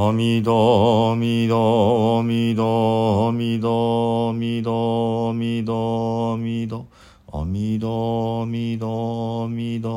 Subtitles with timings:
[0.00, 6.94] 阿弥陀阿弥陀阿弥陀阿弥陀阿弥陀阿弥陀阿弥陀
[7.32, 9.90] 阿弥陀阿弥陀阿弥陀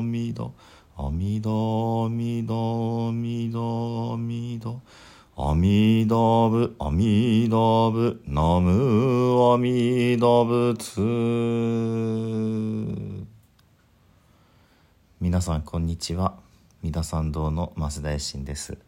[0.00, 0.54] 弥陀
[0.96, 4.80] 阿弥陀阿弥陀阿弥陀阿弥陀
[5.36, 10.98] 阿弥陀仏阿弥陀仏ナム阿弥陀仏
[15.20, 16.38] 皆さんこんにちは
[16.82, 18.78] 三田参道の増田衛進です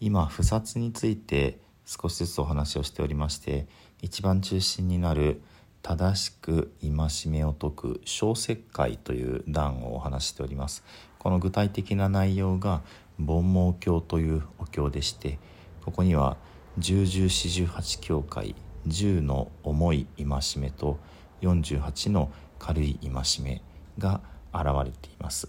[0.00, 3.66] 今不殺について少しずつお話をしておりまして
[4.02, 5.40] 一番中心になる
[5.82, 10.84] 正しく戒めを解く小石会という段をお話しております。
[11.18, 12.82] この具体的な内容が
[13.18, 15.38] 煩悩経というお経でして
[15.84, 16.36] ここには
[16.78, 18.54] 十十四十八教会
[18.86, 20.26] 10の重い戒
[20.58, 20.98] めと
[21.42, 23.62] 48の軽い戒め
[23.98, 24.20] が
[24.52, 25.48] 現れています。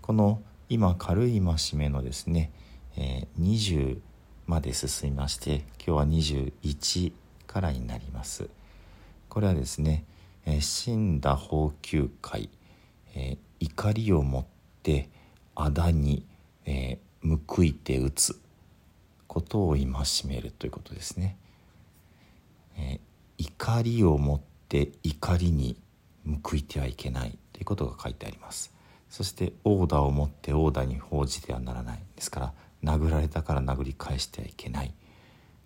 [0.00, 2.52] この今軽い戒めのですね、
[2.96, 3.98] えー、20
[4.46, 7.12] まで進みまして今日は21
[7.46, 8.48] からになります。
[9.28, 10.04] これはですね、
[10.44, 12.50] え、死んだ法球会、
[13.14, 14.44] えー、怒りを持っ
[14.82, 15.08] て
[15.54, 16.26] あだに、
[16.66, 16.98] え、
[17.46, 18.38] 報いて打つ
[19.26, 19.86] ことを戒
[20.26, 21.36] めるということですね、
[22.76, 23.00] え、
[23.38, 25.76] 怒りを持って怒りに
[26.42, 28.72] 報いてはいけないということが書いてあります。
[29.08, 32.02] そしてオーダーを持ってオーダーに報じてはならない。
[32.16, 32.52] ですから
[32.84, 34.92] 殴られたから殴り返してはいけない。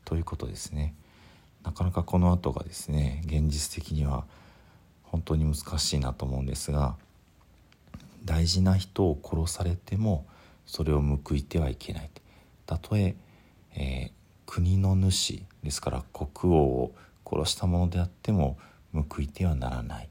[0.04, 0.94] ということですね。
[1.64, 4.24] なかなかこの後がですね現実的には
[5.02, 6.94] 本当に難しいなと思うんですが
[8.24, 10.24] 大事な人を殺されても
[10.64, 12.10] それを報いてはいけない
[12.66, 13.16] たとえ
[13.74, 14.10] えー、
[14.46, 16.94] 国の主ですから国王を
[17.28, 18.58] 殺したものであっても
[18.92, 20.08] 報いてはならない。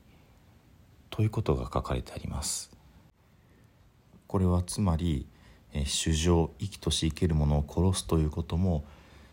[1.10, 2.72] ということが書かれてあります。
[4.28, 5.26] これはつまり、
[5.76, 8.84] えー、主情生きとし生けるものを殺すということも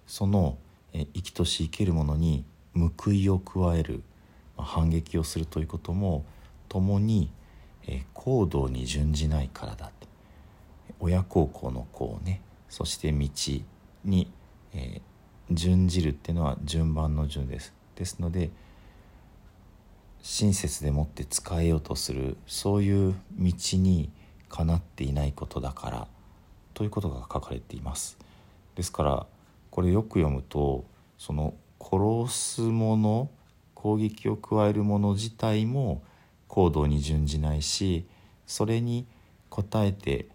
[0.07, 0.59] その、
[0.93, 4.03] 生きとし生けるものに報いを加える、
[4.59, 6.27] 反撃をするということも
[6.69, 7.30] 共に、
[8.13, 10.07] 行動に準じないからだと
[11.01, 12.41] 親孝行の子をね。
[12.69, 13.29] そして道
[14.05, 14.30] に、
[14.73, 15.01] え、
[15.51, 17.74] 準じるっていうのは順番の順です。
[17.97, 18.51] ですので
[20.23, 24.11] 親切でもって使えようとするそういう道に
[24.48, 26.09] かなっていないことだから
[26.75, 28.19] ということが書かれています
[28.75, 29.27] ですから
[29.71, 30.85] これよく読むと
[31.19, 33.31] その殺すもの
[33.75, 36.03] 攻撃を加えるもの自体も
[36.49, 38.07] 行動に準じないし
[38.47, 39.07] それに
[39.51, 40.29] 応えて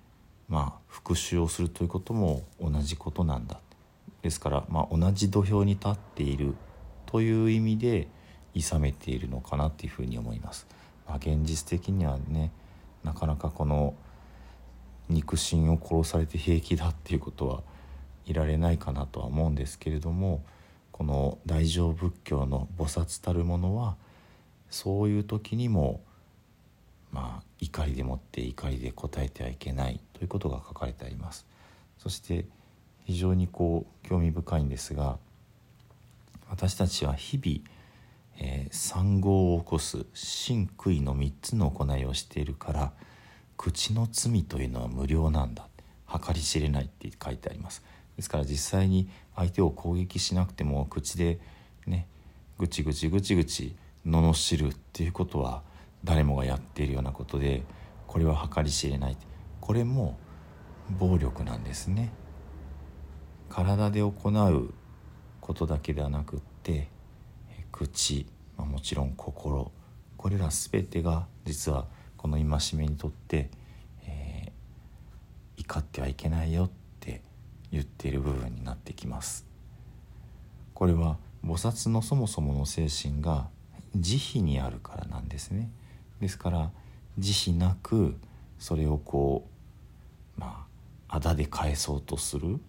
[0.49, 3.59] まあ復讐をするということも同じことなんだ
[4.21, 6.55] ですから、まあ、同じ土俵に立っている
[7.05, 8.07] という意味で
[8.53, 10.67] 諌めているのかなというふうに思います。
[11.07, 12.51] まあ、現実的にはね
[13.03, 13.93] なかなかこの
[15.09, 17.61] 肉親を殺されて平気だっていうことは
[18.25, 20.43] いられないかなとは思うんですけれども
[20.91, 23.95] この大乗仏教の菩薩たるものは
[24.69, 26.01] そういう時にも
[27.11, 31.45] まあ怒りでもって怒りで答えてはいけないということが書かれてあります。
[31.97, 32.45] そして
[33.05, 35.17] 非常にこう興味深いんですが
[36.49, 37.59] 私たちは日々、
[38.39, 42.93] えー、産業を起こす真悔の3つの行いをしているから
[43.57, 45.67] 口の罪というのは無料なんだ
[46.07, 47.83] 計り知れないって書いてあります。
[48.15, 51.39] ですから実際に相手を攻撃しなくても口で
[51.85, 52.07] ね
[52.57, 53.75] ぐちぐちぐちぐち
[54.05, 55.61] 罵るっていうことは
[56.03, 57.63] 誰もがやっているようなことで
[58.07, 59.17] これは計り知れない
[59.59, 60.17] これも
[60.97, 62.11] 暴力なんですね。
[63.49, 64.73] 体で行う
[65.41, 66.89] ことだけではなくって
[67.71, 68.25] 口、
[68.57, 69.71] まあ、もちろん心。
[70.15, 71.85] これら全てが実は
[72.17, 73.49] この戒めにとって、
[74.05, 76.69] えー、怒ってはいけないよっ
[76.99, 77.21] て
[77.71, 79.45] 言っている部分になってきます。
[80.73, 83.47] これは菩薩のそもそもの精神が
[83.95, 85.71] 慈悲にあるからなんですね。
[86.19, 86.71] ですから
[87.17, 88.15] 慈悲なく
[88.59, 89.47] それをこ
[90.37, 90.65] うま
[91.07, 92.59] ああだで返そうとする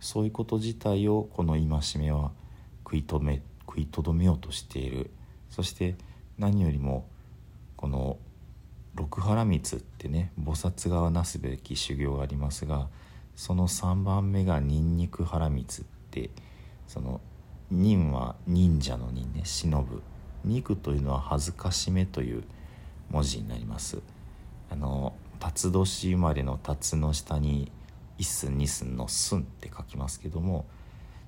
[0.00, 2.32] そういうこと自体をこの戒めは
[2.84, 5.10] 食い止め食いとどめようとしている。
[5.50, 5.96] そして
[6.38, 7.08] 何よりも
[7.76, 8.18] この
[8.98, 12.88] 六波羅蜜ってね菩薩がなすべき修行がありますが
[13.36, 16.30] その3番目がニンニクハラミツって
[16.88, 17.20] その
[17.70, 20.02] 忍は忍者の忍ね忍ぶ。
[20.44, 22.44] 肉というのは恥ずかしめという
[23.10, 23.98] 文字になります。
[24.70, 27.70] あの辰年生まれの辰の下に
[28.18, 30.66] 一寸二寸の寸って書きますけども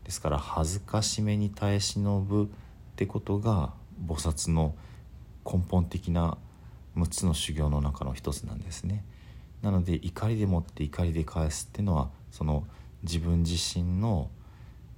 [0.05, 2.47] ですから恥ずかしめに耐え忍ぶっ
[2.97, 3.73] てことが
[4.05, 4.75] 菩薩の
[5.45, 6.37] 根本的な
[6.97, 9.05] 6つの修行の中の一つなんですね。
[9.63, 12.65] なので怒りでもって怒りで返すっていうのはその
[13.03, 14.31] 自分自身の、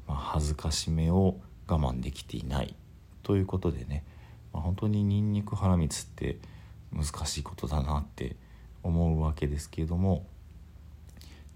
[0.09, 1.37] 恥ずかしめを
[1.67, 2.75] 我慢できていない
[3.23, 4.05] ということでね、
[4.53, 6.39] まあ、本当にニンニクハラミツって
[6.93, 8.37] 難しいことだなって
[8.83, 10.27] 思うわけですけれども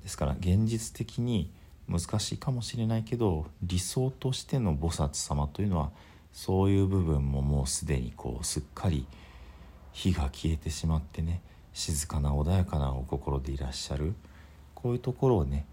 [0.02, 1.50] ですから現実的に
[1.88, 5.90] 難しいかもしれないけど理想としての菩薩様というのは
[6.32, 9.06] そういう部分ももうすでにこうすっかり
[9.96, 11.40] 火が消えてしまってね
[11.72, 14.14] 静かな穏やかなお心でいらっしゃる。
[14.74, 15.64] こういうところをね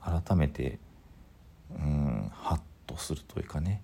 [0.00, 0.78] 改めて
[1.70, 3.82] うんハッとするというかね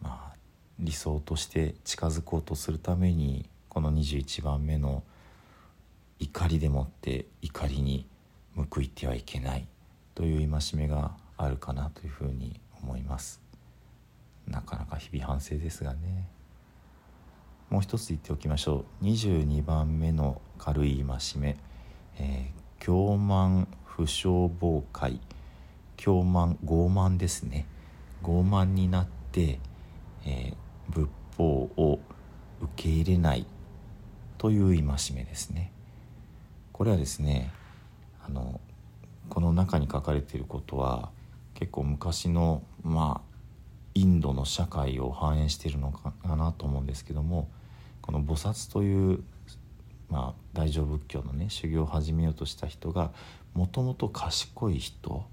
[0.00, 0.36] まあ
[0.78, 5.02] 理想として近づこうとするためにこの21番目の
[6.20, 8.06] 怒りでもって怒りに
[8.54, 9.66] 報いてはいけない
[10.14, 13.40] という戒めがあるかなというふうに思います。
[14.46, 16.37] なかなか日々反省ですがね。
[17.70, 19.04] もう一つ言っておきましょう。
[19.04, 21.56] 22番目の軽い戒め、
[22.18, 25.20] えー、狂慢不祥妨害
[25.96, 27.66] 狂慢傲慢ですね。
[28.22, 29.58] 傲慢になって、
[30.24, 32.00] えー、仏法を
[32.60, 33.46] 受け入れない。
[34.38, 35.72] という戒めですね。
[36.72, 37.52] これはですね
[38.24, 38.60] あの
[39.28, 41.10] この中に書かれていることは
[41.54, 43.38] 結構昔のまあ
[43.94, 47.48] インドの社会を反映しているのかなと思うんですけども
[48.08, 49.22] この菩薩という、
[50.08, 53.10] まあ、大乗仏教のね修行を始めようとした人が
[53.52, 55.26] もともと賢い人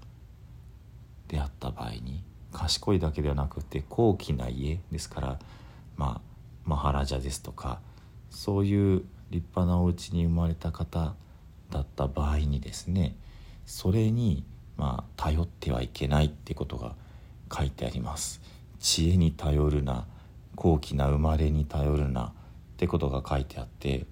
[1.28, 5.38] であった場合に賢いだけではなくて高貴な家ですから
[5.96, 6.20] まあ
[6.66, 7.80] マハラジャですとか
[8.28, 11.14] そういう立派なお家に生まれた方
[11.70, 13.16] だった場合にですね
[13.64, 14.44] それに
[14.76, 16.94] まあ頼ってはいけないってことが
[17.50, 18.42] 書いてあります。
[18.80, 20.06] 知恵に頼るな
[20.56, 22.34] 高貴な生まれに頼るな
[22.76, 24.04] ってことが書いてあって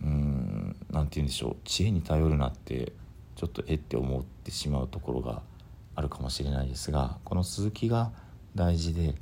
[0.00, 2.92] うーん何て言うんでしょう知恵に頼るなって
[3.34, 5.42] ちょっとえって思ってしまうところが
[5.96, 8.12] あるかもしれないですがこの続きが
[8.54, 9.16] 大事で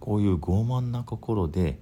[0.00, 1.78] こういう傲慢な心で、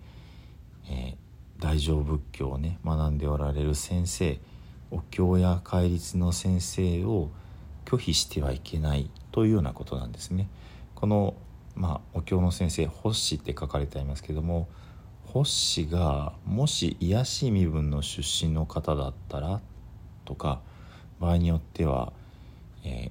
[0.91, 4.39] えー、大乗仏教をね学んでおられる先生
[4.91, 7.31] お経や戒律の先生を
[7.87, 10.49] 拒否してはいけないというようなことなんですね。
[10.95, 11.35] この、
[11.75, 14.69] まあ、お経の先生「星」って書かれてありますけども
[15.33, 19.61] 星がもし卑しい身分の出身の方だったら
[20.25, 20.63] とか
[21.21, 22.15] 場合によっては、
[22.83, 23.11] えー、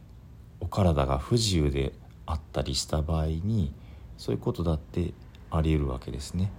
[0.59, 1.93] お体が不自由で
[2.25, 3.71] あったりした場合に
[4.17, 5.13] そういうことだって
[5.51, 6.51] ありえるわけですね。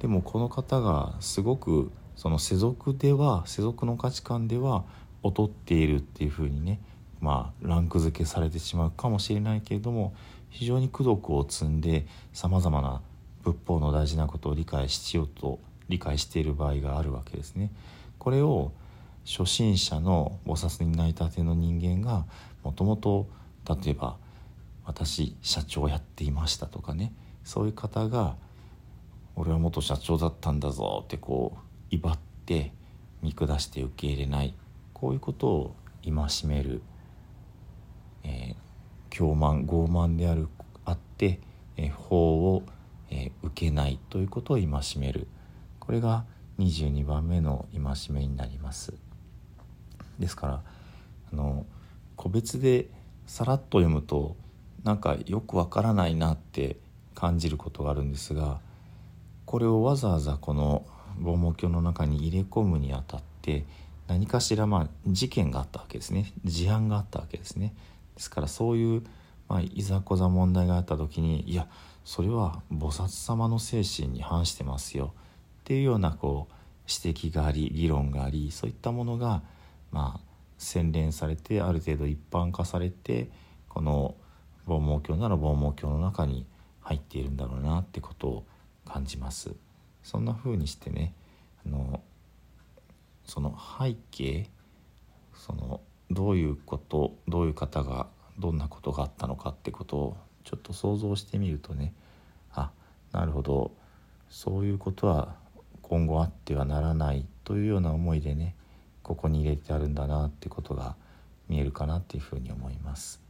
[0.00, 4.84] でもこの方がすごくその世俗では世俗の価値観では
[5.22, 6.80] 劣っているっていうふうにね
[7.20, 10.12] まあランク付けされてしまうかもしれないけれども
[10.50, 13.00] 非常に功徳を積んでさまざまな
[13.44, 17.70] 仏法の大事なことを理解しようと理解している場合があるわけですね。
[18.18, 18.72] これを
[19.26, 22.24] 初心者の菩薩になりたての人間が
[22.62, 23.26] もともと
[23.68, 24.16] 例えば
[24.84, 27.12] 私社長やっていましたとかね。
[27.44, 28.36] そういう方が
[29.36, 32.72] 俺は元社長だったんだぞってこう威張って
[33.22, 34.54] 見下して受け入れない。
[34.92, 36.12] こういうことを戒
[36.46, 36.82] める、
[38.22, 38.54] えー、
[39.10, 40.48] 狂慢傲慢である
[40.84, 41.40] あって、
[41.76, 42.62] えー、法を、
[43.10, 44.68] えー、受けないということを戒
[44.98, 45.26] める。
[45.80, 46.24] これが
[46.58, 48.94] 22番目の戒めになります。
[50.18, 50.62] ですから
[51.32, 51.66] あの
[52.16, 52.88] 個別で
[53.26, 54.36] さらっと読むと
[54.84, 56.76] なんかよくわからないなって
[57.14, 58.60] 感じることがあるんですが
[59.46, 60.86] これをわざわざこの
[61.18, 63.64] 防毛鏡の中に入れ込むにあたって
[64.06, 66.32] 何かしらまあ事件があったわけですね。
[66.44, 67.74] 事案があったわけですね。
[68.16, 69.02] ですからそういう、
[69.48, 71.68] まあ、いざこざ問題があった時にいや
[72.04, 75.14] それは菩薩様の精神に反してますよ
[75.60, 76.54] っていうようなこう
[76.88, 79.42] 指摘があり議論がありそういったものが
[79.90, 83.30] まあ洗練されてある程度一般化されて
[83.68, 84.14] この
[84.66, 86.46] 防毛鏡なら防毛鏡の中に
[86.80, 88.46] 入っているんだろうなってことを
[88.86, 89.54] 感じます。
[90.02, 91.14] そんな風にしてね
[91.66, 92.02] あの
[93.24, 94.50] その背景
[95.34, 98.06] そのどういうことどういう方が
[98.38, 101.92] どんなことがあったのかってことをちょっと想像してみるとね
[102.52, 102.70] あ
[103.12, 103.72] なるほど。
[104.28, 105.36] そういうことは
[105.80, 108.56] 今後あってはならないというような思いでね
[109.04, 110.96] ここに入れてあるんだなってことが
[111.48, 113.20] 見えるかなっていうふうに思います。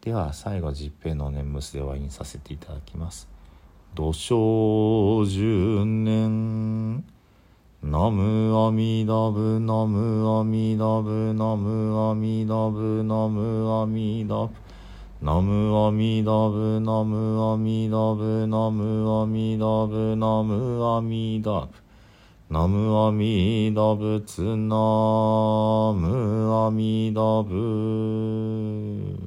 [0.00, 3.28] では最後十平の念仏で終わりにさせていただきます。
[3.94, 7.17] 土生十年。
[7.80, 14.52] ナムアミダブナムアミダブナムアミダブナムアミダブ。
[15.22, 21.68] ナムアミダブナムアミダブナムアミダブナムアミダブ。
[22.50, 29.17] ナムアミダ仏ナムアミダ仏